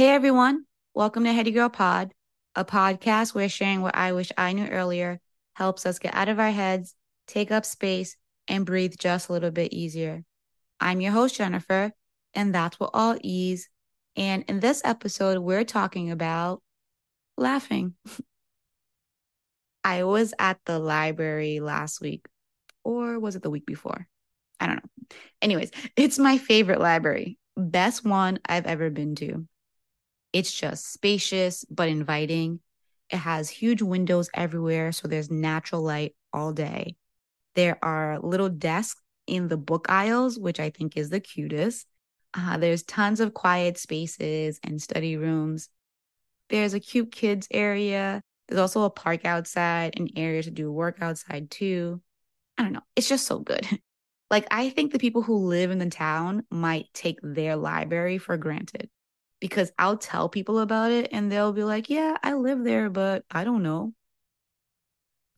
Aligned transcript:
Hey 0.00 0.08
everyone, 0.08 0.64
welcome 0.94 1.24
to 1.24 1.32
Heady 1.34 1.50
Girl 1.50 1.68
Pod, 1.68 2.14
a 2.54 2.64
podcast 2.64 3.34
where 3.34 3.50
sharing 3.50 3.82
what 3.82 3.94
I 3.94 4.12
wish 4.12 4.32
I 4.34 4.54
knew 4.54 4.66
earlier 4.66 5.20
helps 5.52 5.84
us 5.84 5.98
get 5.98 6.14
out 6.14 6.30
of 6.30 6.40
our 6.40 6.50
heads, 6.50 6.94
take 7.26 7.50
up 7.50 7.66
space, 7.66 8.16
and 8.48 8.64
breathe 8.64 8.94
just 8.98 9.28
a 9.28 9.34
little 9.34 9.50
bit 9.50 9.74
easier. 9.74 10.24
I'm 10.80 11.02
your 11.02 11.12
host, 11.12 11.34
Jennifer, 11.34 11.92
and 12.32 12.54
that's 12.54 12.80
what 12.80 12.92
all 12.94 13.18
ease. 13.22 13.68
And 14.16 14.42
in 14.48 14.60
this 14.60 14.80
episode, 14.86 15.36
we're 15.36 15.64
talking 15.64 16.10
about 16.10 16.62
laughing. 17.36 17.92
I 19.84 20.04
was 20.04 20.32
at 20.38 20.60
the 20.64 20.78
library 20.78 21.60
last 21.60 22.00
week, 22.00 22.24
or 22.84 23.18
was 23.18 23.36
it 23.36 23.42
the 23.42 23.50
week 23.50 23.66
before? 23.66 24.08
I 24.58 24.66
don't 24.66 24.76
know. 24.76 25.16
Anyways, 25.42 25.70
it's 25.94 26.18
my 26.18 26.38
favorite 26.38 26.80
library, 26.80 27.36
best 27.54 28.02
one 28.02 28.38
I've 28.46 28.64
ever 28.64 28.88
been 28.88 29.14
to. 29.16 29.46
It's 30.32 30.52
just 30.52 30.92
spacious 30.92 31.64
but 31.70 31.88
inviting. 31.88 32.60
It 33.10 33.18
has 33.18 33.48
huge 33.48 33.82
windows 33.82 34.30
everywhere, 34.34 34.92
so 34.92 35.08
there's 35.08 35.30
natural 35.30 35.82
light 35.82 36.14
all 36.32 36.52
day. 36.52 36.96
There 37.56 37.78
are 37.84 38.20
little 38.20 38.48
desks 38.48 39.00
in 39.26 39.48
the 39.48 39.56
book 39.56 39.86
aisles, 39.88 40.38
which 40.38 40.60
I 40.60 40.70
think 40.70 40.96
is 40.96 41.10
the 41.10 41.20
cutest. 41.20 41.86
Uh, 42.32 42.58
there's 42.58 42.84
tons 42.84 43.18
of 43.18 43.34
quiet 43.34 43.78
spaces 43.78 44.60
and 44.62 44.80
study 44.80 45.16
rooms. 45.16 45.68
There's 46.48 46.74
a 46.74 46.80
cute 46.80 47.10
kids 47.10 47.48
area. 47.50 48.22
There's 48.46 48.60
also 48.60 48.82
a 48.82 48.90
park 48.90 49.24
outside 49.24 49.98
an 49.98 50.08
area 50.16 50.42
to 50.44 50.50
do 50.50 50.70
work 50.70 50.98
outside 51.00 51.50
too. 51.50 52.00
I 52.56 52.62
don't 52.62 52.72
know. 52.72 52.82
It's 52.94 53.08
just 53.08 53.26
so 53.26 53.38
good. 53.38 53.66
Like, 54.32 54.46
I 54.52 54.70
think 54.70 54.92
the 54.92 55.00
people 55.00 55.22
who 55.22 55.48
live 55.48 55.72
in 55.72 55.80
the 55.80 55.90
town 55.90 56.44
might 56.52 56.86
take 56.94 57.18
their 57.20 57.56
library 57.56 58.18
for 58.18 58.36
granted 58.36 58.88
because 59.40 59.72
I'll 59.78 59.96
tell 59.96 60.28
people 60.28 60.58
about 60.60 60.90
it 60.90 61.08
and 61.12 61.30
they'll 61.30 61.52
be 61.52 61.64
like, 61.64 61.90
yeah, 61.90 62.16
I 62.22 62.34
live 62.34 62.62
there, 62.62 62.90
but 62.90 63.24
I 63.30 63.44
don't 63.44 63.62
know. 63.62 63.94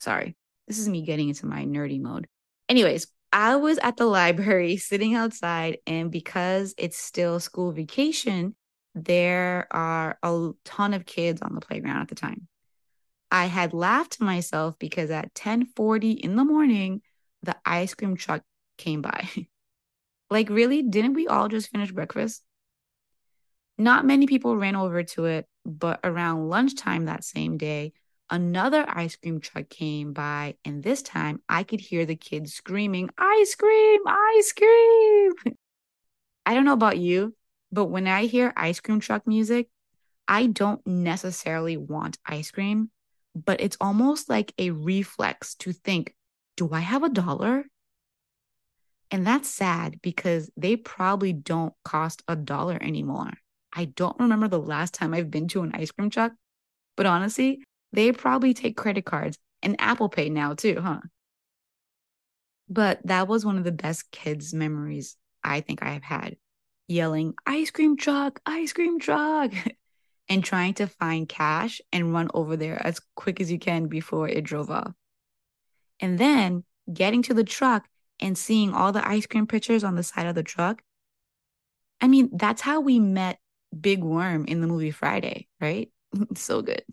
Sorry, 0.00 0.36
this 0.66 0.78
is 0.78 0.88
me 0.88 1.02
getting 1.02 1.28
into 1.28 1.46
my 1.46 1.64
nerdy 1.64 2.00
mode. 2.00 2.26
Anyways, 2.68 3.06
I 3.32 3.56
was 3.56 3.78
at 3.78 3.96
the 3.96 4.06
library 4.20 4.76
sitting 4.76 5.14
outside, 5.14 5.78
and 5.86 6.10
because 6.10 6.74
it's 6.76 6.98
still 6.98 7.38
school 7.38 7.70
vacation, 7.72 8.56
there 8.94 9.68
are 9.70 10.18
a 10.22 10.50
ton 10.64 10.92
of 10.92 11.06
kids 11.06 11.40
on 11.40 11.54
the 11.54 11.60
playground 11.60 12.02
at 12.02 12.08
the 12.08 12.14
time. 12.14 12.48
I 13.30 13.46
had 13.46 13.72
laughed 13.72 14.18
to 14.18 14.24
myself 14.24 14.78
because 14.78 15.10
at 15.10 15.34
10:40 15.34 16.12
in 16.12 16.36
the 16.36 16.44
morning, 16.44 17.00
the 17.42 17.56
ice 17.64 17.94
cream 17.94 18.16
truck 18.16 18.42
came 18.76 19.00
by. 19.00 19.28
like 20.30 20.50
really, 20.50 20.82
didn't 20.82 21.14
we 21.14 21.28
all 21.28 21.48
just 21.48 21.70
finish 21.70 21.92
breakfast? 21.92 22.42
Not 23.82 24.06
many 24.06 24.28
people 24.28 24.56
ran 24.56 24.76
over 24.76 25.02
to 25.02 25.24
it, 25.24 25.48
but 25.64 25.98
around 26.04 26.48
lunchtime 26.48 27.06
that 27.06 27.24
same 27.24 27.56
day, 27.56 27.94
another 28.30 28.84
ice 28.86 29.16
cream 29.16 29.40
truck 29.40 29.68
came 29.70 30.12
by, 30.12 30.54
and 30.64 30.84
this 30.84 31.02
time 31.02 31.42
I 31.48 31.64
could 31.64 31.80
hear 31.80 32.06
the 32.06 32.14
kids 32.14 32.54
screaming, 32.54 33.10
Ice 33.18 33.56
cream, 33.56 34.00
ice 34.06 34.52
cream. 34.52 35.32
I 36.46 36.54
don't 36.54 36.64
know 36.64 36.74
about 36.74 36.98
you, 36.98 37.34
but 37.72 37.86
when 37.86 38.06
I 38.06 38.26
hear 38.26 38.52
ice 38.56 38.78
cream 38.78 39.00
truck 39.00 39.26
music, 39.26 39.68
I 40.28 40.46
don't 40.46 40.86
necessarily 40.86 41.76
want 41.76 42.18
ice 42.24 42.52
cream, 42.52 42.88
but 43.34 43.60
it's 43.60 43.76
almost 43.80 44.28
like 44.28 44.54
a 44.58 44.70
reflex 44.70 45.56
to 45.56 45.72
think, 45.72 46.14
do 46.56 46.70
I 46.72 46.78
have 46.78 47.02
a 47.02 47.08
dollar? 47.08 47.64
And 49.10 49.26
that's 49.26 49.48
sad 49.48 49.98
because 50.02 50.52
they 50.56 50.76
probably 50.76 51.32
don't 51.32 51.74
cost 51.84 52.22
a 52.28 52.36
dollar 52.36 52.78
anymore. 52.80 53.32
I 53.72 53.86
don't 53.86 54.18
remember 54.18 54.48
the 54.48 54.60
last 54.60 54.94
time 54.94 55.14
I've 55.14 55.30
been 55.30 55.48
to 55.48 55.62
an 55.62 55.72
ice 55.74 55.90
cream 55.90 56.10
truck, 56.10 56.32
but 56.96 57.06
honestly, 57.06 57.62
they 57.92 58.12
probably 58.12 58.54
take 58.54 58.76
credit 58.76 59.04
cards 59.04 59.38
and 59.62 59.76
Apple 59.78 60.08
Pay 60.08 60.28
now 60.28 60.54
too, 60.54 60.80
huh? 60.80 61.00
But 62.68 63.00
that 63.06 63.28
was 63.28 63.44
one 63.44 63.58
of 63.58 63.64
the 63.64 63.72
best 63.72 64.10
kids' 64.10 64.54
memories 64.54 65.16
I 65.44 65.60
think 65.60 65.82
I 65.82 65.90
have 65.90 66.02
had 66.02 66.36
yelling, 66.88 67.34
ice 67.46 67.70
cream 67.70 67.96
truck, 67.96 68.40
ice 68.44 68.72
cream 68.72 68.98
truck, 68.98 69.52
and 70.28 70.44
trying 70.44 70.74
to 70.74 70.86
find 70.86 71.28
cash 71.28 71.80
and 71.92 72.12
run 72.12 72.28
over 72.34 72.56
there 72.56 72.84
as 72.86 73.00
quick 73.14 73.40
as 73.40 73.50
you 73.50 73.58
can 73.58 73.86
before 73.86 74.28
it 74.28 74.44
drove 74.44 74.70
off. 74.70 74.92
And 76.00 76.18
then 76.18 76.64
getting 76.92 77.22
to 77.22 77.34
the 77.34 77.44
truck 77.44 77.86
and 78.20 78.36
seeing 78.36 78.72
all 78.72 78.92
the 78.92 79.06
ice 79.06 79.26
cream 79.26 79.46
pictures 79.46 79.84
on 79.84 79.96
the 79.96 80.02
side 80.02 80.26
of 80.26 80.34
the 80.34 80.42
truck. 80.42 80.82
I 82.00 82.08
mean, 82.08 82.30
that's 82.32 82.62
how 82.62 82.80
we 82.80 82.98
met 82.98 83.38
Big 83.78 84.02
Worm 84.02 84.44
in 84.46 84.60
the 84.60 84.66
movie 84.66 84.90
Friday, 84.90 85.48
right? 85.60 85.90
so 86.34 86.62
good. 86.62 86.84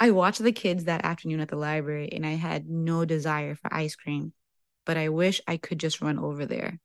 I 0.00 0.10
watched 0.10 0.42
the 0.42 0.52
kids 0.52 0.84
that 0.84 1.04
afternoon 1.04 1.40
at 1.40 1.48
the 1.48 1.56
library 1.56 2.10
and 2.12 2.26
I 2.26 2.32
had 2.32 2.68
no 2.68 3.04
desire 3.04 3.54
for 3.54 3.72
ice 3.72 3.94
cream, 3.94 4.32
but 4.84 4.96
I 4.96 5.08
wish 5.08 5.40
I 5.46 5.56
could 5.56 5.78
just 5.78 6.00
run 6.00 6.18
over 6.18 6.46
there. 6.46 6.80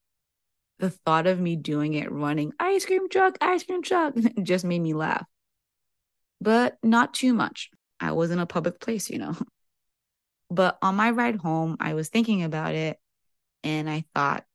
The 0.77 0.91
thought 0.91 1.27
of 1.27 1.39
me 1.39 1.55
doing 1.55 1.95
it 1.95 2.11
running 2.11 2.53
ice 2.59 2.85
cream 2.85 3.09
truck, 3.09 3.37
ice 3.41 3.63
cream 3.63 3.81
truck 3.81 4.13
just 4.43 4.63
made 4.63 4.79
me 4.79 4.93
laugh. 4.93 5.25
But 6.39 6.77
not 6.83 7.13
too 7.13 7.33
much. 7.33 7.69
I 7.99 8.13
was 8.13 8.31
in 8.31 8.39
a 8.39 8.45
public 8.45 8.79
place, 8.79 9.09
you 9.09 9.19
know. 9.19 9.35
But 10.51 10.79
on 10.81 10.95
my 10.95 11.11
ride 11.11 11.35
home, 11.35 11.77
I 11.79 11.93
was 11.93 12.09
thinking 12.09 12.41
about 12.41 12.73
it 12.73 12.97
and 13.63 13.87
I 13.87 14.05
thought, 14.15 14.45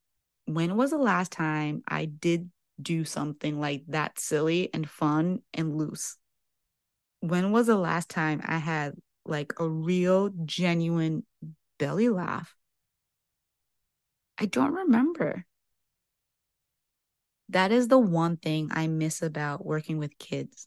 when 0.47 0.77
was 0.77 0.91
the 0.91 0.99
last 0.99 1.31
time 1.31 1.83
I 1.87 2.07
did 2.07 2.51
do 2.81 3.05
something 3.05 3.61
like 3.61 3.85
that 3.89 4.19
silly 4.19 4.73
and 4.73 4.89
fun 4.89 5.41
and 5.53 5.77
loose? 5.77 6.17
When 7.21 7.53
was 7.53 7.67
the 7.67 7.77
last 7.77 8.09
time 8.09 8.41
I 8.45 8.59
had 8.59 8.95
like 9.25 9.53
a 9.59 9.69
real, 9.69 10.31
genuine 10.45 11.25
belly 11.79 12.09
laugh? 12.09 12.55
I 14.39 14.47
don't 14.47 14.75
remember. 14.75 15.47
That 17.49 17.73
is 17.73 17.89
the 17.89 17.99
one 17.99 18.37
thing 18.37 18.69
I 18.73 18.87
miss 18.87 19.23
about 19.23 19.65
working 19.65 19.99
with 19.99 20.19
kids. 20.19 20.67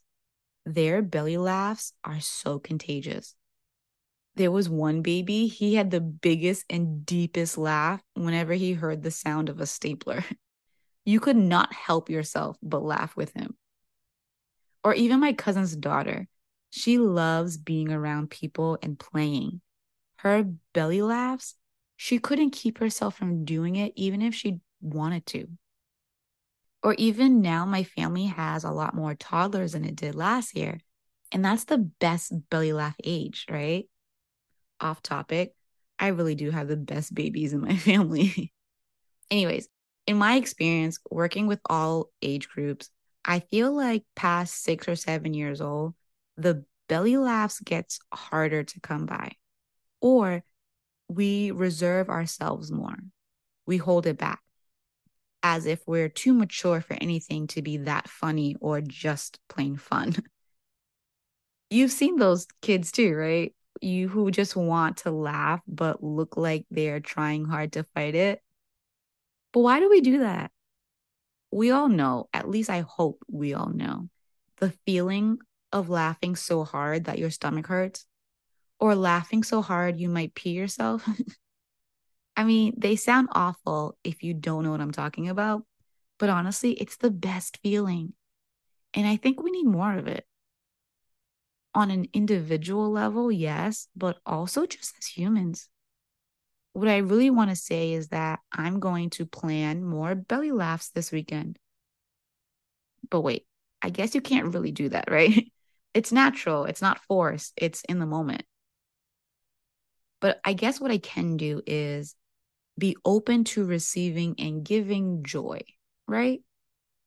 Their 0.64 1.02
belly 1.02 1.36
laughs 1.36 1.92
are 2.04 2.20
so 2.20 2.58
contagious. 2.58 3.34
There 4.36 4.52
was 4.52 4.68
one 4.68 5.02
baby, 5.02 5.48
he 5.48 5.74
had 5.74 5.90
the 5.90 6.00
biggest 6.00 6.64
and 6.70 7.04
deepest 7.04 7.58
laugh 7.58 8.02
whenever 8.14 8.54
he 8.54 8.72
heard 8.72 9.02
the 9.02 9.10
sound 9.10 9.48
of 9.48 9.60
a 9.60 9.66
stapler. 9.66 10.24
You 11.08 11.20
could 11.20 11.38
not 11.38 11.72
help 11.72 12.10
yourself 12.10 12.58
but 12.62 12.82
laugh 12.82 13.16
with 13.16 13.32
him. 13.32 13.56
Or 14.84 14.92
even 14.92 15.20
my 15.20 15.32
cousin's 15.32 15.74
daughter. 15.74 16.28
She 16.68 16.98
loves 16.98 17.56
being 17.56 17.90
around 17.90 18.28
people 18.28 18.76
and 18.82 18.98
playing. 18.98 19.62
Her 20.16 20.44
belly 20.74 21.00
laughs, 21.00 21.54
she 21.96 22.18
couldn't 22.18 22.50
keep 22.50 22.76
herself 22.76 23.16
from 23.16 23.46
doing 23.46 23.76
it 23.76 23.94
even 23.96 24.20
if 24.20 24.34
she 24.34 24.60
wanted 24.82 25.24
to. 25.28 25.48
Or 26.82 26.92
even 26.98 27.40
now, 27.40 27.64
my 27.64 27.84
family 27.84 28.26
has 28.26 28.64
a 28.64 28.70
lot 28.70 28.94
more 28.94 29.14
toddlers 29.14 29.72
than 29.72 29.86
it 29.86 29.96
did 29.96 30.14
last 30.14 30.54
year. 30.54 30.78
And 31.32 31.42
that's 31.42 31.64
the 31.64 31.78
best 31.78 32.34
belly 32.50 32.74
laugh 32.74 32.96
age, 33.02 33.46
right? 33.48 33.88
Off 34.78 35.00
topic, 35.00 35.54
I 35.98 36.08
really 36.08 36.34
do 36.34 36.50
have 36.50 36.68
the 36.68 36.76
best 36.76 37.14
babies 37.14 37.54
in 37.54 37.62
my 37.62 37.76
family. 37.78 38.52
Anyways, 39.30 39.68
in 40.08 40.16
my 40.16 40.36
experience 40.36 40.98
working 41.10 41.46
with 41.46 41.60
all 41.68 42.08
age 42.22 42.48
groups, 42.48 42.88
I 43.26 43.40
feel 43.40 43.70
like 43.70 44.04
past 44.16 44.62
six 44.62 44.88
or 44.88 44.96
seven 44.96 45.34
years 45.34 45.60
old, 45.60 45.94
the 46.38 46.64
belly 46.88 47.18
laughs 47.18 47.60
gets 47.60 47.98
harder 48.10 48.64
to 48.64 48.80
come 48.80 49.04
by, 49.04 49.32
or 50.00 50.42
we 51.10 51.50
reserve 51.50 52.08
ourselves 52.08 52.72
more. 52.72 52.96
We 53.66 53.76
hold 53.76 54.06
it 54.06 54.16
back 54.16 54.40
as 55.42 55.66
if 55.66 55.86
we're 55.86 56.08
too 56.08 56.32
mature 56.32 56.80
for 56.80 56.94
anything 56.94 57.46
to 57.48 57.60
be 57.60 57.76
that 57.76 58.08
funny 58.08 58.56
or 58.62 58.80
just 58.80 59.38
plain 59.46 59.76
fun. 59.76 60.16
You've 61.70 61.92
seen 61.92 62.16
those 62.16 62.46
kids 62.62 62.92
too, 62.92 63.14
right? 63.14 63.54
You 63.82 64.08
who 64.08 64.30
just 64.30 64.56
want 64.56 64.96
to 64.98 65.10
laugh 65.10 65.60
but 65.68 66.02
look 66.02 66.38
like 66.38 66.64
they're 66.70 66.98
trying 66.98 67.44
hard 67.44 67.74
to 67.74 67.84
fight 67.94 68.14
it. 68.14 68.40
But 69.52 69.60
why 69.60 69.80
do 69.80 69.88
we 69.88 70.00
do 70.00 70.18
that? 70.20 70.50
We 71.50 71.70
all 71.70 71.88
know, 71.88 72.28
at 72.32 72.48
least 72.48 72.68
I 72.68 72.80
hope 72.80 73.24
we 73.30 73.54
all 73.54 73.70
know, 73.70 74.08
the 74.58 74.70
feeling 74.84 75.38
of 75.72 75.88
laughing 75.88 76.36
so 76.36 76.64
hard 76.64 77.04
that 77.04 77.18
your 77.18 77.30
stomach 77.30 77.66
hurts, 77.66 78.06
or 78.78 78.94
laughing 78.94 79.42
so 79.42 79.62
hard 79.62 79.98
you 79.98 80.08
might 80.08 80.34
pee 80.34 80.50
yourself. 80.50 81.08
I 82.36 82.44
mean, 82.44 82.74
they 82.76 82.96
sound 82.96 83.28
awful 83.32 83.98
if 84.04 84.22
you 84.22 84.34
don't 84.34 84.64
know 84.64 84.70
what 84.70 84.80
I'm 84.80 84.92
talking 84.92 85.28
about, 85.28 85.64
but 86.18 86.28
honestly, 86.28 86.72
it's 86.72 86.96
the 86.96 87.10
best 87.10 87.58
feeling. 87.62 88.12
And 88.94 89.06
I 89.06 89.16
think 89.16 89.42
we 89.42 89.50
need 89.50 89.66
more 89.66 89.96
of 89.96 90.06
it. 90.06 90.24
On 91.74 91.90
an 91.90 92.06
individual 92.12 92.90
level, 92.90 93.32
yes, 93.32 93.88
but 93.96 94.18
also 94.24 94.66
just 94.66 94.94
as 94.98 95.06
humans 95.06 95.68
what 96.78 96.88
I 96.88 96.98
really 96.98 97.30
want 97.30 97.50
to 97.50 97.56
say 97.56 97.92
is 97.92 98.08
that 98.08 98.38
I'm 98.52 98.78
going 98.78 99.10
to 99.10 99.26
plan 99.26 99.84
more 99.84 100.14
belly 100.14 100.52
laughs 100.52 100.90
this 100.90 101.10
weekend. 101.10 101.58
But 103.10 103.22
wait, 103.22 103.46
I 103.82 103.90
guess 103.90 104.14
you 104.14 104.20
can't 104.20 104.54
really 104.54 104.70
do 104.70 104.88
that, 104.90 105.06
right? 105.10 105.50
It's 105.92 106.12
natural, 106.12 106.66
it's 106.66 106.82
not 106.82 107.02
forced, 107.08 107.52
it's 107.56 107.82
in 107.88 107.98
the 107.98 108.06
moment. 108.06 108.44
But 110.20 110.40
I 110.44 110.52
guess 110.52 110.80
what 110.80 110.90
I 110.90 110.98
can 110.98 111.36
do 111.36 111.62
is 111.66 112.14
be 112.78 112.96
open 113.04 113.44
to 113.44 113.64
receiving 113.64 114.36
and 114.38 114.64
giving 114.64 115.24
joy, 115.24 115.62
right? 116.06 116.42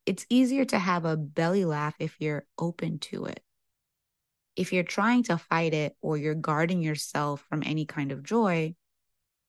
It's 0.05 0.25
easier 0.29 0.65
to 0.65 0.79
have 0.79 1.05
a 1.05 1.15
belly 1.15 1.63
laugh 1.63 1.95
if 1.99 2.15
you're 2.19 2.45
open 2.57 2.99
to 2.99 3.25
it. 3.25 3.41
If 4.57 4.73
you're 4.73 4.83
trying 4.83 5.23
to 5.23 5.37
fight 5.37 5.73
it 5.73 5.95
or 6.01 6.17
you're 6.17 6.35
guarding 6.35 6.81
yourself 6.81 7.45
from 7.47 7.63
any 7.65 7.85
kind 7.85 8.11
of 8.11 8.23
joy, 8.23 8.75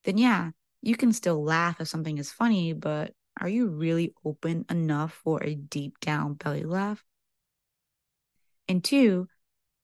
then 0.05 0.19
yeah, 0.19 0.51
you 0.83 0.97
can 0.97 1.13
still 1.13 1.43
laugh 1.43 1.81
if 1.81 1.89
something 1.89 2.19
is 2.19 2.33
funny, 2.33 2.73
but 2.73 3.13
are 3.41 3.49
you 3.49 3.69
really 3.69 4.15
open 4.25 4.65
enough 4.71 5.13
for 5.25 5.43
a 5.43 5.55
deep 5.55 5.99
down 6.01 6.35
belly 6.35 6.65
laugh? 6.65 7.05
And 8.69 8.83
two, 8.83 9.29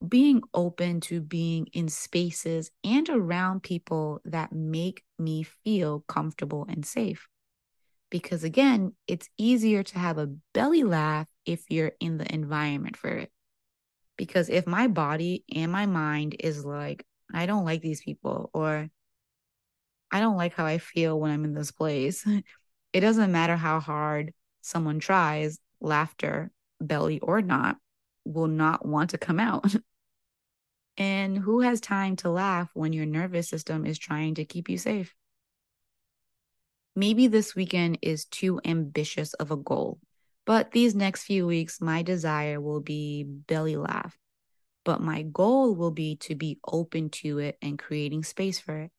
being 0.06 0.42
open 0.54 1.00
to 1.02 1.20
being 1.20 1.66
in 1.72 1.88
spaces 1.88 2.70
and 2.84 3.08
around 3.08 3.62
people 3.62 4.20
that 4.24 4.52
make 4.52 5.02
me 5.18 5.42
feel 5.42 6.04
comfortable 6.06 6.66
and 6.68 6.86
safe. 6.86 7.26
Because 8.10 8.44
again, 8.44 8.94
it's 9.06 9.28
easier 9.36 9.82
to 9.82 9.98
have 9.98 10.18
a 10.18 10.30
belly 10.54 10.84
laugh 10.84 11.26
if 11.44 11.64
you're 11.68 11.92
in 12.00 12.16
the 12.16 12.32
environment 12.32 12.96
for 12.96 13.10
it. 13.10 13.30
Because 14.16 14.48
if 14.48 14.66
my 14.66 14.88
body 14.88 15.44
and 15.54 15.70
my 15.70 15.86
mind 15.86 16.36
is 16.40 16.64
like, 16.64 17.04
I 17.32 17.46
don't 17.46 17.64
like 17.64 17.82
these 17.82 18.00
people, 18.00 18.50
or 18.54 18.88
I 20.10 20.20
don't 20.20 20.36
like 20.36 20.54
how 20.54 20.66
I 20.66 20.78
feel 20.78 21.18
when 21.18 21.30
I'm 21.30 21.44
in 21.44 21.54
this 21.54 21.70
place, 21.70 22.26
it 22.92 23.00
doesn't 23.00 23.32
matter 23.32 23.56
how 23.56 23.80
hard 23.80 24.32
someone 24.62 24.98
tries, 24.98 25.58
laughter, 25.80 26.50
belly 26.80 27.20
or 27.20 27.42
not, 27.42 27.76
will 28.24 28.48
not 28.48 28.86
want 28.86 29.10
to 29.10 29.18
come 29.18 29.40
out. 29.40 29.74
and 30.96 31.38
who 31.38 31.60
has 31.60 31.80
time 31.80 32.16
to 32.16 32.30
laugh 32.30 32.70
when 32.74 32.92
your 32.92 33.06
nervous 33.06 33.48
system 33.48 33.86
is 33.86 33.98
trying 33.98 34.34
to 34.34 34.44
keep 34.44 34.68
you 34.68 34.78
safe? 34.78 35.14
Maybe 36.96 37.28
this 37.28 37.54
weekend 37.54 37.98
is 38.02 38.24
too 38.24 38.60
ambitious 38.64 39.32
of 39.34 39.52
a 39.52 39.56
goal, 39.56 40.00
but 40.44 40.72
these 40.72 40.94
next 40.96 41.24
few 41.24 41.46
weeks, 41.46 41.80
my 41.80 42.02
desire 42.02 42.60
will 42.60 42.80
be 42.80 43.22
belly 43.22 43.76
laugh. 43.76 44.18
But 44.84 45.00
my 45.00 45.22
goal 45.22 45.76
will 45.76 45.90
be 45.90 46.16
to 46.16 46.34
be 46.34 46.58
open 46.66 47.10
to 47.10 47.38
it 47.38 47.58
and 47.62 47.78
creating 47.78 48.24
space 48.24 48.58
for 48.58 48.76
it. 48.78 48.90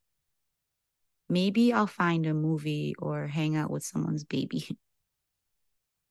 Maybe 1.29 1.71
I'll 1.71 1.87
find 1.87 2.25
a 2.25 2.33
movie 2.33 2.95
or 2.97 3.27
hang 3.27 3.55
out 3.55 3.69
with 3.69 3.83
someone's 3.83 4.23
baby. 4.23 4.67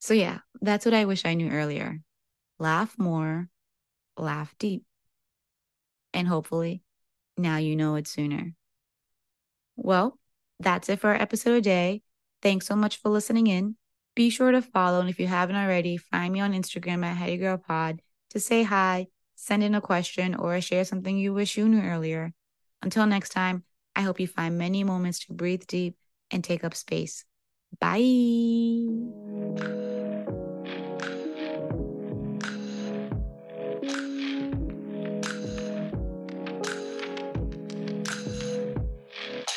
So, 0.01 0.15
yeah, 0.15 0.39
that's 0.61 0.85
what 0.85 0.95
I 0.95 1.07
wish 1.07 1.25
I 1.25 1.35
knew 1.35 1.51
earlier 1.51 2.01
laugh 2.61 2.97
more, 2.99 3.49
laugh 4.17 4.55
deep. 4.57 4.85
And 6.15 6.27
hopefully, 6.27 6.83
now 7.37 7.57
you 7.57 7.77
know 7.77 7.97
it 7.97 8.07
sooner. 8.07 8.55
Well, 9.77 10.19
that's 10.61 10.89
it 10.89 11.01
for 11.01 11.11
our 11.11 11.21
episode 11.21 11.55
today. 11.55 12.03
Thanks 12.43 12.67
so 12.67 12.77
much 12.77 12.97
for 12.99 13.11
listening 13.11 13.47
in. 13.47 13.77
Be 14.15 14.31
sure 14.31 14.51
to 14.51 14.63
follow, 14.63 15.01
and 15.01 15.09
if 15.09 15.21
you 15.21 15.29
haven't 15.29 15.57
already, 15.57 15.97
find 15.97 16.33
me 16.33 16.41
on 16.41 16.53
Instagram 16.53 17.05
at 17.05 17.17
Heady 17.17 17.37
Girl 17.37 17.57
Pod 17.57 18.01
to 18.31 18.41
say 18.41 18.65
hi, 18.65 19.07
send 19.37 19.63
in 19.63 19.75
a 19.75 19.81
question, 19.81 20.35
or 20.35 20.61
share 20.61 20.85
something 20.85 21.17
you 21.17 21.33
wish 21.33 21.57
you 21.57 21.69
knew 21.69 21.81
earlier. 21.81 22.33
Until 22.83 23.07
next 23.07 23.31
time, 23.31 23.65
I 23.99 24.03
hope 24.03 24.21
you 24.21 24.29
find 24.29 24.57
many 24.57 24.85
moments 24.85 25.27
to 25.27 25.33
breathe 25.35 25.67
deep 25.67 25.97
and 26.31 26.45
take 26.45 26.63
up 26.63 26.75
space. 26.75 27.25
Bye. 27.81 29.78